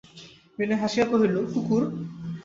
[0.57, 1.83] বিনয় হাসিয়া কহিল, কুকুর?